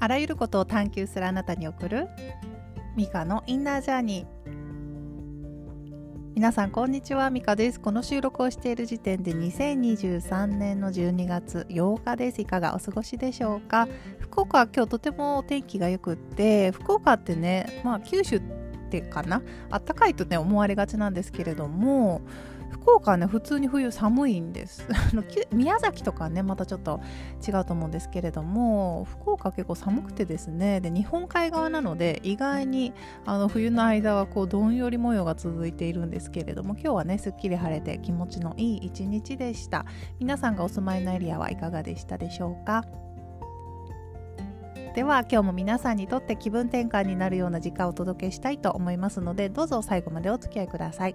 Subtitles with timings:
[0.00, 2.06] あらゆることを探求するあなたに送る
[2.96, 4.26] ミカのインナージャーニー
[6.36, 7.30] 皆さんこんにちは。
[7.30, 7.80] ミカです。
[7.80, 12.40] この収録をしている時点で2023年の12月8日です。
[12.40, 13.88] いかがお過ごしでしょうか？
[14.20, 18.42] 福岡は今日とても天気がよくって福岡ってねまあ九州っ
[18.88, 19.42] てかな？
[19.68, 22.20] あったかいとね思われがちなんですけれども
[22.70, 24.86] 福岡はね普通に冬寒いんです。
[25.52, 27.00] 宮崎とかねまたちょっと
[27.46, 32.92] 違うと思うんですけれども福岡結構寒くてですねで日本海側なので意外に
[33.24, 39.84] あの冬の間はこうどんより模様が続いているんですけれども今日はねすっきり晴れて気持ちのいい一日でした。
[40.18, 42.84] 皆さんがお住まいのエリアはいかがでしたでしょうか？
[44.94, 51.14] では今日も皆さんにとって気分転換になるような時間をお届けしたいと思いますのでどうぞ最後までお付き合いください。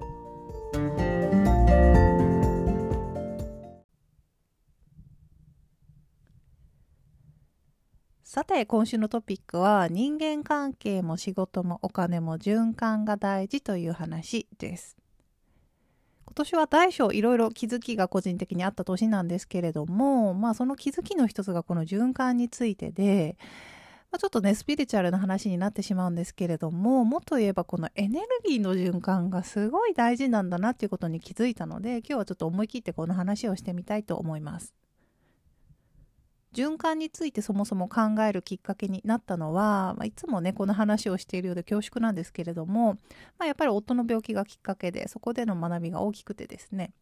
[8.33, 14.97] さて今週のトピックは人間関係も仕事もお金も循環が大事という話です。
[16.25, 23.37] 今年は大小いろいろ気づきが個人的にあった年なんですけれどもまあその気づきの一つがこの循環についてで、
[24.17, 34.73] ちょっとねスピリチュアルな話になってしまうんですけれどももっと言えばこのエネルギーの循環がすごい大事なんだなっていうことに気づいたので今日はちょっと思い切ってこの話をしてみたいと思います。
[36.53, 42.93] 循環についてそもそも考えるきっかけになったのは、まあ、いつもねこの話をしているようで恐縮なんですけれども、
[43.37, 46.93] まあ、やっぱり夫の病気がきっかけでそこでの学びが大きくてですね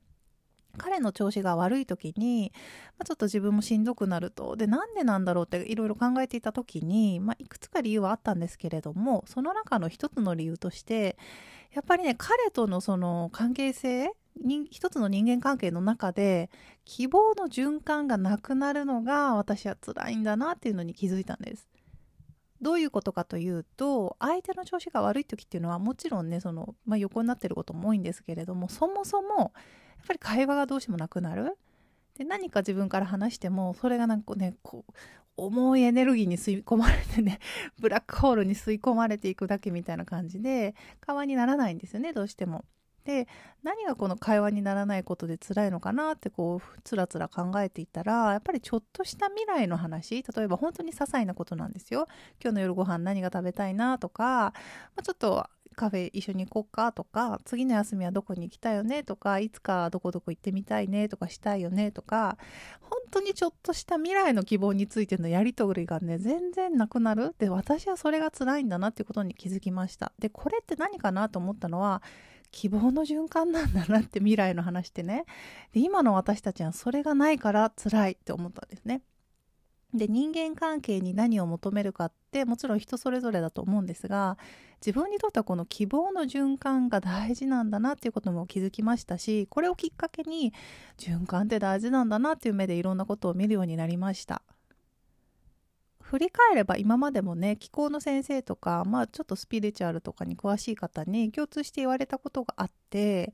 [0.78, 2.52] 彼の調子が悪い時に、
[2.98, 11.18] まあ、ちょっと自分もしんどくなるとでなんでなんだろうっていろいろ考えていた時に、まあ、いくつか理由はあったんですけれどもその中の一つの理由として
[11.74, 14.12] やっぱりね彼とのその関係性
[14.70, 16.50] 一つの人間関係の中で
[16.86, 21.68] 希望の循環がなくなるのが私は辛いんだなっていうのに気づいたんです。
[22.62, 29.52] どういうことかというと相手の調子が悪い時っていうのはもちろんねその、まあ、横になってることも多いんですけれどもそもそもやっ
[30.08, 31.58] ぱり会話がどうしてもなくなる。
[32.18, 34.94] で何か自分から話してもそれがなんかねこう
[35.38, 37.40] 重いエネルギーに吸い込まれてね
[37.80, 42.66] ブラックホールに吸い込まれていくだけみたいな感じで会話にならないんですよねどうしても。
[43.06, 43.28] で
[43.64, 52.08] 何がこの会話にならないことで辛いのかなってこうつらつら考えていたらやっぱりちょっとした未来の話例えば本当に些細なことなんですよ。
[52.42, 54.54] 今日の夜ご飯何が食べたいなとか、ま
[54.98, 62.38] あ、ちょっとカフェ一緒に行こうかとか次の休みはどこに行きたいよねとかいつかどこどこ行ってみたいねとかしたいよねとか
[62.82, 67.34] 本当にちょっとした未来の希望についてのやり取りがね全然なくなる。
[67.38, 70.12] で私はそれが辛いんだなっていうことに気づきました。
[70.20, 72.02] でこれって何かなと思ったのは
[72.52, 75.26] 希望の循環なんだなって未来の話ってね
[75.74, 79.02] で今の私たちはそれがないから辛いって思ったんですね。
[79.94, 84.38] で人間関係に何を求めるかってもちろん人それぞれだと思うんですが
[84.80, 90.54] 自分にとってはこの希望の循環が大事なんだなっていうことも気づきましたしこれをきっかけに
[90.98, 94.42] 循環って大事なんだなっていう目でいろんなことを見るようになりました。
[96.12, 103.34] 振り返れば今までもね気候の先生とか、まあ、ちょっとスピリチュアルとかに詳しい方に共通して言われたことがあって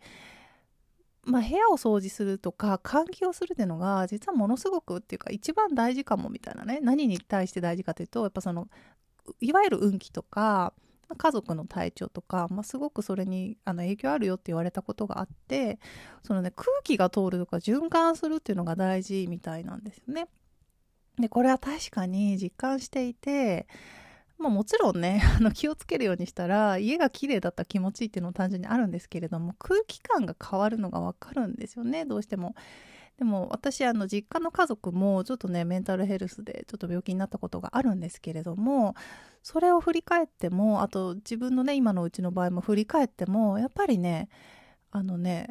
[1.24, 8.70] まあ、部屋を掃除するとか換気をするっていうのが実はものすごくっていうか一番大事かもみたいなね何に対して大事かというとやっぱその
[9.42, 10.72] いわゆる運気とか
[11.18, 15.80] 家族の体調とか、まあ、すごくそれにあの影響あるよって言われたことがあって
[16.24, 20.28] そのね空気が通るとか循環するっていうのが大事みたいなんですよね。
[21.20, 23.68] でこれは確かに実感していて、
[24.38, 32.56] まあ、もちろんね あの気をつけるようにしたら家が綺麗だった気持ちいいっていうのも単純にあるんですけれども空気感が変わるのが分かるんですよねどうしても。
[33.18, 38.94] でも私あの実家の家族もちょっとねメンタルヘルスでちょっと病気になったことがあるんですけれども
[39.42, 44.30] それを振り返ってもあと自分のね今のうちの場合も振り返ってもやっぱりね
[44.92, 45.48] あのね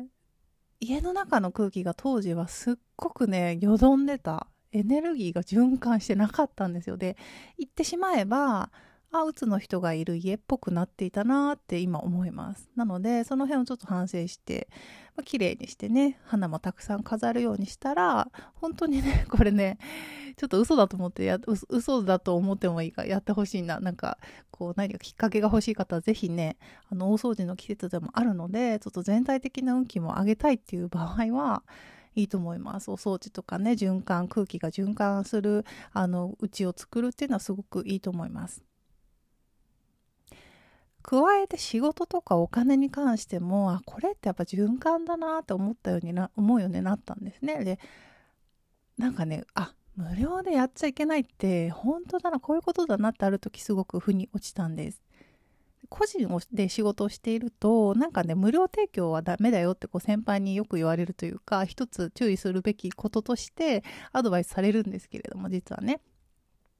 [0.78, 4.46] 家の中の空気が当時はすっごくねよどんでた
[4.76, 6.96] エネルギーが循環してなかったんですよ。
[6.96, 7.16] で
[7.58, 8.70] 言ってしまえば
[9.12, 12.68] あうつの人がいる家っぽくなっていたなって今思います。
[12.76, 14.68] なのでその辺をちょっと反省して、
[15.16, 19.78] まあ、綺麗にしてね花もたくさん飾るようにしたら本当にね これね
[20.36, 21.38] ちょっと嘘だと思ってや
[21.68, 23.80] 嘘だと思ってもいいからやってほしいな。
[23.80, 24.18] なんか
[24.50, 26.58] こう何かきっかけが欲しい方は是非ね
[26.90, 31.62] あの大掃除の季節でもあるのでちょっと全体的な運気も上げたいっていう場合は
[32.16, 32.90] いいと思います。
[32.90, 38.64] お掃除とかね循環空気が循環するあの家を作るっていうのはすごくいいと思います。
[41.02, 47.62] 加えて仕事とかお金に関してもあこれってやっぱ循環だなって思ったようにな思うようになったんですね。
[47.62, 47.78] で
[48.98, 55.02] なんかねあ無料でやっちゃいけないって本当だなこういうことだなってある時すごく腑に落ちたんです。
[55.88, 66.00] 個人をで仕事をしているとなんかね無料提供はダメだよってこう先輩によく言われるというか一つ注意するべきこととしてアドバイスされるんですけれども実はね。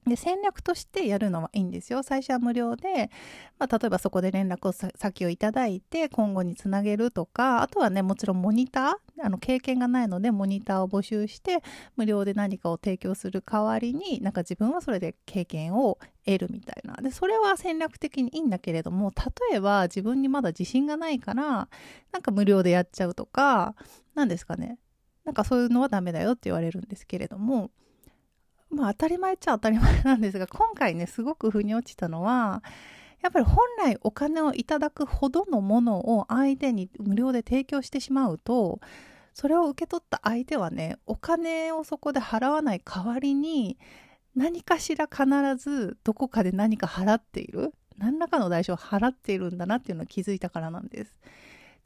[0.09, 2.03] で戦略としてやるのはいいんですよ。
[2.03, 3.09] 最初は無料で、
[3.59, 11.63] まあ、例えばそこで連絡を先をいただいて今後につなげるとかあとはねもちろんモニターあの経験がないのでモニターを募集して
[11.95, 19.11] 無料で何かを提供する代わりになんか自分はそれで経験を得るみたいなでそれは戦略的にいいんだけれども
[19.51, 21.67] 例えば自分にまだ自信がないから
[22.11, 23.75] なんか無料でやっちゃうとか
[24.15, 24.77] 何ですかね
[25.25, 27.71] なんかそういうのはダメだよって言われるんですけれども
[28.69, 32.63] まあ当たり前っちゃ当たり前なんですが今回ねすごく腑に落ちたのは
[33.21, 38.79] やっぱり本来お金をいただくほどのものを相手に無料で提供してしまうと
[39.33, 43.77] それを受け取った相手はねお金をそこで払わない代わりに
[44.35, 45.25] 何かしら必
[45.57, 51.15] ずどこかで何か払っている何らかの代償を払っているんだなっていうのを気づいたからなんです。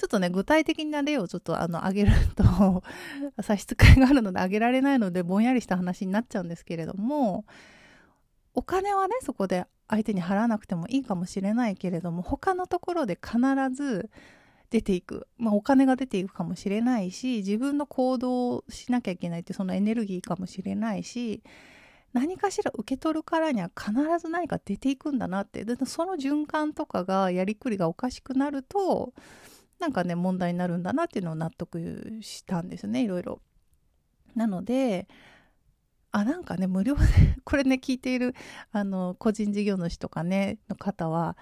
[0.01, 2.81] ちょっとね、具体的な例をちょっとあの、挙げると
[3.43, 7.45] 差し支えがあるので挙げられないので、ぼんやりした話になっちゃうんですけれども、
[8.55, 13.37] お金はね、そこで相手に払わなくてもいいかもしれないけれども、他のところで必
[13.75, 14.09] ず
[14.71, 15.27] 出ていく。
[15.37, 21.43] まあ、お金が出ていくかもしれないし、自分の行動をしなきゃいけないってそのエネルギーかもしれないし、
[22.11, 25.63] 何かしら受け取るからには必ず何か出ていくんだなって。
[25.85, 29.13] その循環とかが、やりくりがおかしくなると、
[29.81, 33.41] なんかね問題になるんだなっていうのを納得したんですねいろいろ。
[34.35, 35.07] なので
[36.11, 37.01] あなんかね無料で
[37.43, 38.35] これね聞いている
[38.71, 41.35] あの個人事業主とかねの方は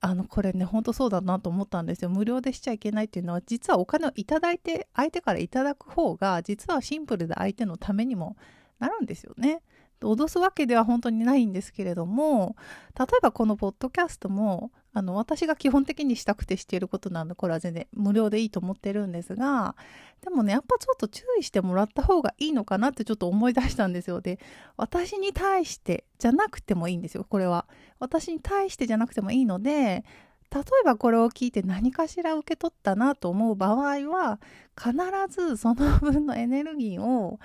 [0.00, 8.36] あのこれねほんとそうだなと思ったんですよ無料でしちゃいけないっていうのは実はお金をいただいて相手からいただく方が実はシンプルで相手のためにも
[8.78, 9.62] なるんですよね。
[10.00, 12.56] 脅すわけでは本当にないんですけれども
[12.98, 19.74] 例えばこのポッドキャストもあの私が基本的にしたくてしていることなんでこれは全然無料でいいと思ってるんですが
[20.22, 24.38] でもねやっぱちょっと注意してもらった方がいいのかなってちょっと思い出したんですよで
[24.76, 27.66] 私に対してじゃなくてもいいんですよこれは
[27.98, 30.04] 私に対してじゃなくてもいいので
[30.52, 34.38] 例えばこれを聞いて何かしら受け取ったなと思う場合は
[34.78, 34.94] 必
[35.28, 37.40] ずその分のエネルギーを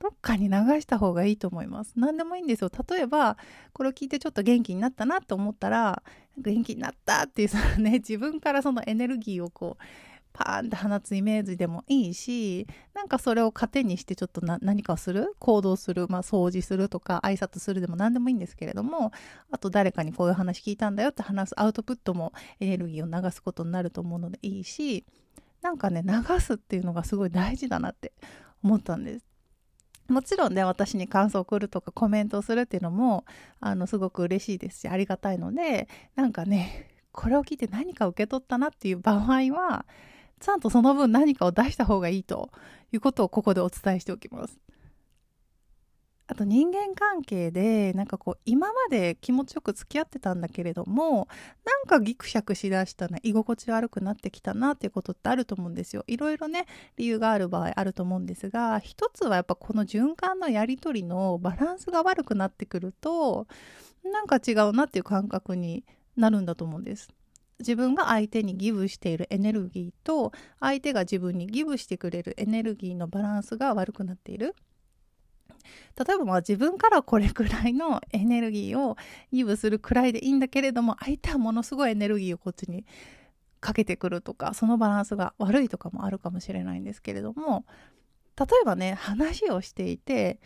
[0.00, 1.92] どっかに流した方がいいと思います。
[1.96, 2.70] 何でもいいんですよ。
[2.88, 3.36] 例えば、
[3.72, 6.02] これを聞いてちょっと元気になったなと思ったら、
[6.38, 9.82] 元気になったっていうそのね、 自分からそのエネルギーをこう、
[10.32, 15.34] パーンって放つイメージでもいいし、なんかそれを糧にしてちょっと何かをする？
[15.40, 19.10] 行動する、まあ掃除するとか挨拶するでも何でもいいんですけれども、
[19.50, 25.04] あと誰かにこういう話聞いたんだよって話すアウトプットもエネルギーを流すことになると思うのでいいし、
[25.62, 28.12] なんかね、流すっていうのがすごい大事だなって
[28.62, 29.24] 思ったんです。
[30.08, 33.24] もちろんね私に感想を送るとかコメントをするっていうのも
[33.60, 39.84] あのすごく嬉しいですしありがたいのでなんかねこれを聞いて何か受け取ったなっていう場合は
[40.40, 42.50] ちゃんとその分何かを出した方がいいと
[42.92, 44.58] いうことをここでお伝えしておきます。
[46.30, 51.26] あと人間関係でなんかこう今まで気持ちよく付き合ってたんだけれども
[51.64, 56.04] なんかギクシャクしだしたな居心地悪くなってきたなっていうことってあると思うんですよ。
[56.06, 56.66] いろいろね
[56.98, 63.46] 理由がある場合あると思うんですが一つはやっぱこの循環のやり取りのバランスが悪くなってくると
[64.04, 65.84] なんか違うなっていう感覚に
[66.16, 67.08] なるんだと思うんです。
[67.58, 74.54] 自分が相手にギブしているエネルギーと相手が自分にギブしてくれるエネルギーのバランスが悪くなっている。
[75.98, 78.96] 例えばまあ自分からこれくらいのエネルギーを
[79.32, 82.84] ギブするくらいでいいんだけれども相手はものすごいエネルギーをこっちに
[83.60, 87.64] かけてくるとかそのバランスが悪いとかもあるかもしれないんですけれども
[88.38, 90.38] 例えばね話をしていて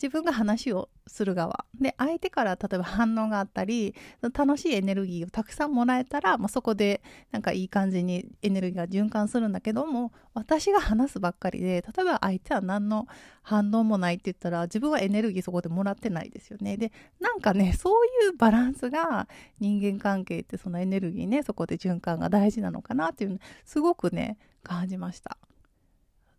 [0.00, 3.94] 自分が話をする側で相手から例えば反応があったり
[4.32, 7.02] 楽しいエネルギーをたくさんもらえたら、まあ、そこで
[7.32, 13.08] なんかいい感じにエネルギーが循環するんだけども私が話すばっかりで例えば相手は何の
[13.42, 19.28] 反応もないって言ったら自分はエネルギーそこでもらってないですよねでなんかねそういうバランスが
[19.58, 25.38] 人間関係ってそのエネルギーねそこで循環が大事なのかなっていうのすごくね感じました。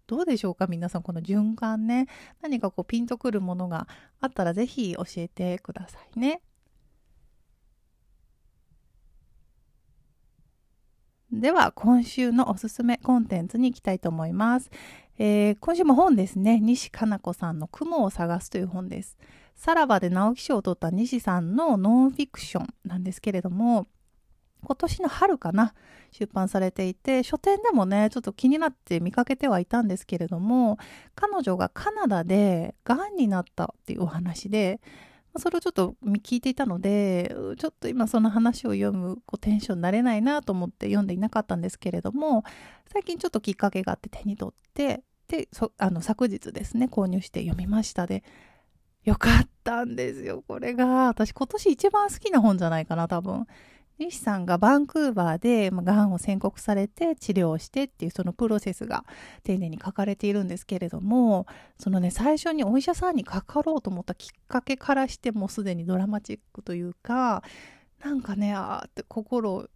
[0.09, 0.65] どうでしょうか？
[0.65, 2.07] 皆さんこの循環ね
[2.41, 3.87] 何かこうピンとくるものが
[4.19, 6.41] あったら是非教えてくださいね。
[11.31, 14.71] では今週のおすすめコンテンツに行きたいと思います。
[15.19, 19.15] えー、今週も本ですね西加奈子さんの「雲を探す」という本です。
[19.55, 23.87] さらばで直木賞を取った西さんのノンフィクションなんですけれども
[24.63, 25.73] 今年の春かな
[26.11, 30.77] 出版されていて書店でもねちょっと気になって見かけてはいたんですけれども
[31.15, 34.81] 彼女がカナダでがんになったっていうお話で
[35.37, 42.43] それをちょっと聞いていたのでちょっと今その話を読むこうテンションになれないなと思って読んでいなかったんですけれども
[42.91, 45.47] 最近ちょっときっかけがあって手に取ってで
[45.77, 48.23] あの昨日ですね購入して読みましたで
[49.03, 51.07] よかったんですよこれが。
[51.07, 53.47] 私今年一番好きな本じゃないかな多分。
[53.99, 59.03] 西さんがバンクーバーでがんを宣告されて治療してっていうそのプロセスが
[59.43, 61.45] 丁寧に書かれているんですけれども
[61.77, 67.43] そのね最初にお医者さんにかかろうと思ったきっかけからしてもうすでにドラマチックというか
[68.03, 69.67] なんかねあーって心を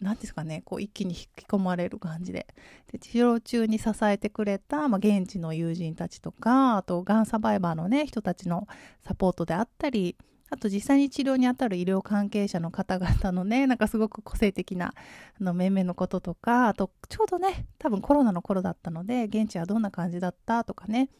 [0.00, 2.46] 何ですかねこう一気に引き込まれる感じで。
[2.90, 8.66] で治療中に支えてくれた、まあ、現地の友人たちとかあとがんサバイバーのね人たちの
[9.02, 10.16] サポートであったり
[10.50, 14.94] あと実際に治療にあたる医療関係者の方々のね、 なんかすごく個性的な
[15.40, 21.10] あの面々のこととか、あとちょうどね、多分コロナの頃だったので、現地はどんな感じだったとかね、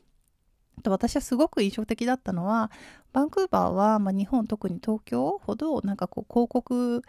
[0.79, 2.71] あと私はすごく印象的だったのは、
[3.13, 7.03] バンクーバーは、まあ、日本特に東京ほどなんかこう広告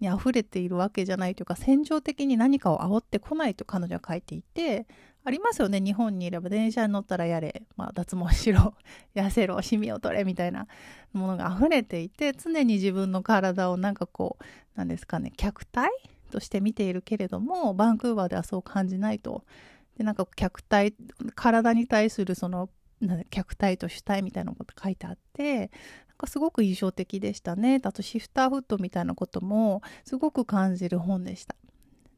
[0.00, 4.86] に溢れているわけじゃないというか、戦場的に何かを煽ってこないと彼女は書いていて、
[5.24, 8.74] ありますよね日本にいれば電車に乗ったらやれ、まあ、脱毛しろ
[9.16, 10.66] 痩せろシミを取れみたいな
[11.14, 14.44] ものが溢れていて常に自分の体をなんかこう
[14.78, 15.90] なんですかね客体
[16.30, 19.44] として見ているけれどもバンクーバーではそう感じないと。
[19.96, 20.92] でなんか客体
[21.36, 22.68] 体に対するその
[23.30, 25.70] 客体と主体みたいなこと書いてあって
[26.26, 31.54] すごく印象的でしたねあとシフターフットみたいなこともすごく感じる本でした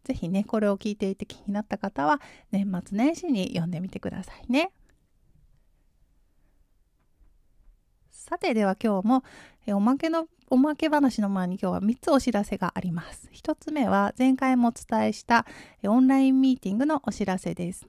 [0.06, 2.20] ぜひね、これを聞いていて気になった方は、
[2.52, 4.70] 年末年始に読んでみてくださいね。
[8.12, 9.24] さて、では今日も、
[9.66, 13.28] おまけの、おまけ話の前に今日は3つお知らせがあります。
[13.34, 15.44] 1つ目は、前回もお伝えした
[15.82, 17.88] オンラインミーティングのお知らせです。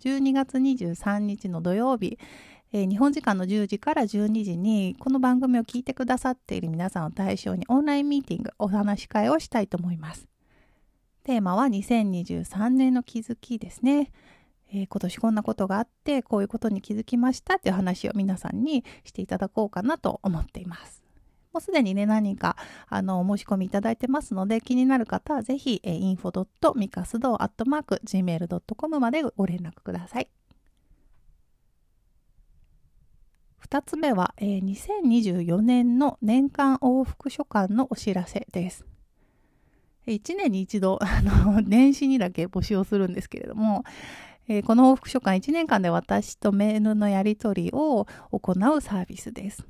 [0.00, 2.18] 12月23日の土曜日、
[2.72, 10.28] えー、日本時間の10時から12時にこの番組を聞いてくださっている皆さんを対象にオンラインミーティングお話し会をしたいと思います。
[11.24, 14.12] テーマは2023年の気づきですね。
[14.72, 21.02] えー、今年こんなことがあってこういうことに気づきましたっていう話を皆さんにしていただこうかなと思っています。
[21.52, 22.56] もうすでにね、何か
[22.88, 30.28] あのお申し込みいただいてますので、気になる方はぜひ、えー、info.mikasdo.gmail.com までご連絡ください。
[33.68, 38.84] 2つ目は、えー、2024年の年間往復書簡のお知らせです。
[40.06, 43.84] 1年に一度、あの、 年始にだけ募集をするんですけれども、
[44.48, 49.64] えー、この往復書簡1年間で私とメールのやり取りを行うサービスです。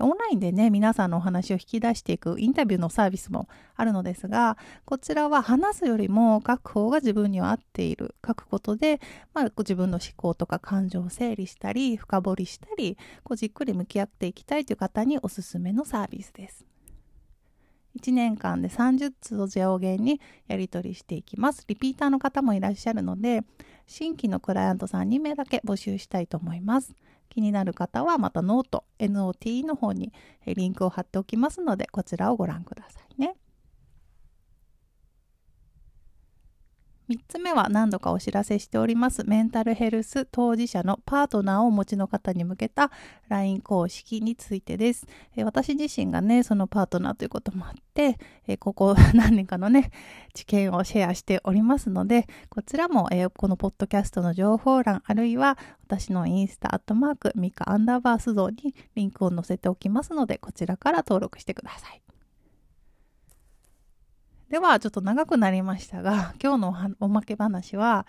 [0.00, 8.14] オンラインでね、皆さんのお話を引き出していくインタビューのサービスもあるのですが、こちらは話すよりも書く方が自分には合っている。
[8.26, 9.00] 書くことで、
[9.32, 16.64] まあ、自分の思考とか感情を整理したり、深掘りしたり、こうじっくり向き合っていきたいという方におすすめのサービスです。
[18.00, 21.64] 1年間で30通を上限にやり取りしていきます。
[21.68, 23.42] リピーターの方もいらっしゃるので、
[23.86, 26.94] 新規のクライアントさん2名だけ募集したいと思います。
[27.34, 30.12] 気になる方はまたノート、NOT の方に
[30.46, 33.34] リンクを貼っておきますので、こちらをご覧くださいね。
[37.10, 42.90] 3つ目は何度かお知らせしておりますメンタルヘルス当事者のパートナーをお持ちの方に向けた
[43.28, 45.06] LINE 公式についてです。
[45.44, 49.90] 私自身がね、そのパートナーということもあって、えここ 何年かのね、
[50.32, 62.03] 知見をシェアしておりますので、こちらも、このポッドキャストの情報欄、あるいは私のインスタアットマークミカアンダーバース像にリンクを載せておきますので、こちらから登録してください。
[64.48, 68.06] では、ちょっと長くなりましたが、 今日のおまけ話は、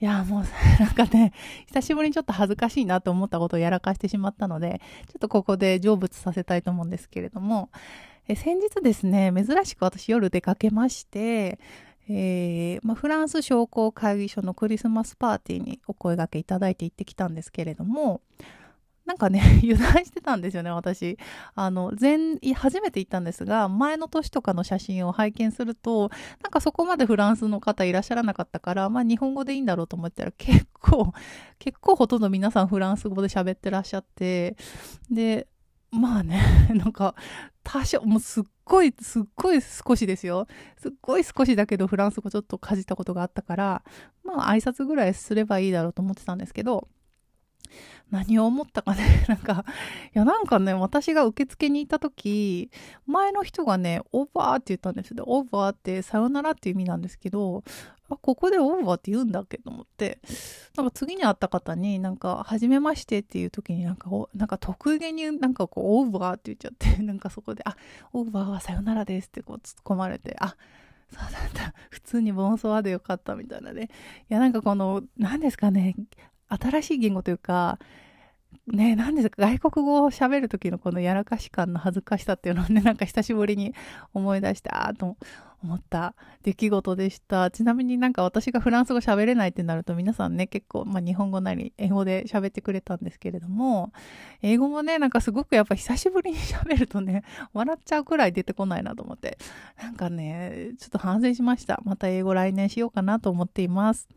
[0.00, 0.44] いや、もう、
[0.80, 1.32] なんかね、
[1.66, 7.70] 久しぶりにちょっと恥ずかしいなと思ったことをやらかしてしまったので、ちょっとここで成仏させたいと思うんですけれども、
[8.28, 11.58] え先日ですね、珍しく私夜出かけまして、
[12.10, 18.22] えー、まあ、フランス商工会議所のクリスマスパーティーにお声がけいただいて行ってきたんですけれども、
[19.08, 21.16] なんかね、 油断してたんですよね、私。
[21.54, 26.10] あの、前、初めて行ったんですが、前の年とかの写真を拝見すると、
[26.42, 31.14] なんかそこまでフランスの方いらっしゃらなかったから、まあ日本語でいいんだろうと思ったら、結構、
[31.58, 34.58] 結構ほとんど皆さんフランス語で喋ってらっしゃって、
[35.10, 35.48] で、
[35.90, 37.14] まあね、 なんか、
[37.64, 40.46] 多少、もうすっごい、すっごい少しですよ。
[40.76, 43.82] すっごい少しだけどフランス語ちょっとかじったことがあったから、
[44.22, 46.88] まあ挨拶ぐらいすればいいだろうと思ってたんですけど、
[48.10, 49.64] 何を思ったかね なんか、
[50.14, 52.70] いやなんかね、私が受付に行った時、
[53.06, 55.24] 前の人がね、オーバーって言ったんですよ。
[55.26, 57.62] オーバーってさよならっていう意味なんですけど、
[58.10, 60.18] あ、ここでオーバーって言うんだっけと思って、
[60.76, 67.76] なんか次に会った方になんか、はじめましてっていう時になんか、なんか得意げになんかこう、オーバーって言っちゃって、なんかそこで、あ、
[68.12, 70.56] オーバーはさよならですってこう突っ込まれて、あ、
[71.10, 71.74] そうなんだ。
[71.90, 73.88] 普通にボンソワでよかったみたいなね。
[74.30, 75.94] いや、なんかこの、何ですかね、
[76.48, 77.78] 新しい言語というか、
[78.66, 83.74] ね、何ですか、外国語を喋る時のこのやらかし感の恥ずかしさっていうのをね、 なんか久しぶりに
[84.12, 85.16] 思い出して、ああと
[85.62, 87.50] 思った出来事でした。
[87.50, 93.92] ちなみになんか私がフランス語喋れないってなると皆さんね、結構、まあ、日本語なり英語で喋ってくれたんですけれども、
[94.42, 97.22] 英語もね、なんかすごくやっぱ久しぶりに喋るとね、
[97.54, 99.38] 笑っちゃうくらい出てこないなと思って、
[99.82, 101.80] なんかね、ちょっと反省しました。
[101.84, 104.08] また英語来年しようかなと思っています。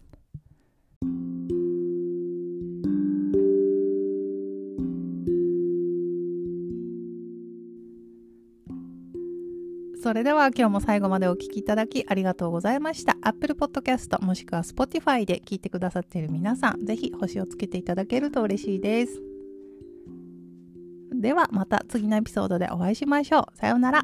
[10.12, 13.16] それでは今日も最後までお聴きいただきありがとうございました。
[13.22, 19.22] Apple Podcast もしくは Spotify で聞いてくださっている皆さん、ぜひ星をつけていただけると嬉しいです。
[21.14, 23.58] ではまた次のエピソードでお会いしましょう。
[23.58, 24.04] さようなら。